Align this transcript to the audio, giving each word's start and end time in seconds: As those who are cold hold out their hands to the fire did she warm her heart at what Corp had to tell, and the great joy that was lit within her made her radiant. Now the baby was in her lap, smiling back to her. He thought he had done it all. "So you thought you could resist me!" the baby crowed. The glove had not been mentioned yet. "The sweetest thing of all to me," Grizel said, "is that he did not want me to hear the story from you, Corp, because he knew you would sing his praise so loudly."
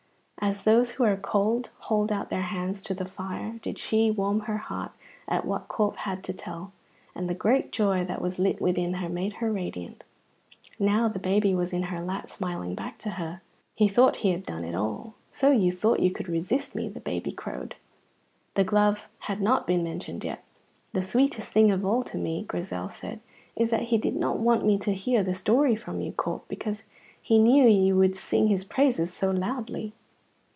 As 0.43 0.63
those 0.63 0.93
who 0.93 1.03
are 1.03 1.15
cold 1.17 1.69
hold 1.81 2.11
out 2.11 2.31
their 2.31 2.41
hands 2.41 2.81
to 2.83 2.95
the 2.95 3.05
fire 3.05 3.59
did 3.61 3.77
she 3.77 4.09
warm 4.09 4.39
her 4.41 4.57
heart 4.57 4.91
at 5.27 5.45
what 5.45 5.67
Corp 5.67 5.97
had 5.97 6.23
to 6.23 6.33
tell, 6.33 6.73
and 7.13 7.29
the 7.29 7.35
great 7.35 7.71
joy 7.71 8.03
that 8.05 8.19
was 8.23 8.39
lit 8.39 8.59
within 8.59 8.95
her 8.95 9.07
made 9.07 9.33
her 9.33 9.51
radiant. 9.51 10.03
Now 10.79 11.07
the 11.07 11.19
baby 11.19 11.53
was 11.53 11.73
in 11.73 11.83
her 11.83 12.01
lap, 12.03 12.27
smiling 12.27 12.73
back 12.73 12.97
to 12.99 13.11
her. 13.11 13.43
He 13.75 13.87
thought 13.87 14.17
he 14.25 14.31
had 14.31 14.43
done 14.43 14.63
it 14.63 14.73
all. 14.73 15.13
"So 15.31 15.51
you 15.51 15.71
thought 15.71 15.99
you 15.99 16.09
could 16.09 16.27
resist 16.27 16.73
me!" 16.73 16.89
the 16.89 16.99
baby 16.99 17.31
crowed. 17.31 17.75
The 18.55 18.63
glove 18.63 19.05
had 19.19 19.41
not 19.43 19.67
been 19.67 19.83
mentioned 19.83 20.23
yet. 20.23 20.43
"The 20.93 21.03
sweetest 21.03 21.53
thing 21.53 21.69
of 21.69 21.85
all 21.85 22.01
to 22.05 22.17
me," 22.17 22.45
Grizel 22.47 22.89
said, 22.89 23.19
"is 23.55 23.69
that 23.69 23.83
he 23.89 23.99
did 23.99 24.15
not 24.15 24.39
want 24.39 24.65
me 24.65 24.79
to 24.79 24.93
hear 24.95 25.21
the 25.21 25.35
story 25.35 25.75
from 25.75 26.01
you, 26.01 26.11
Corp, 26.11 26.47
because 26.47 26.81
he 27.21 27.37
knew 27.37 27.67
you 27.69 27.95
would 27.95 28.15
sing 28.15 28.47
his 28.47 28.63
praise 28.63 29.13
so 29.13 29.29
loudly." 29.29 29.93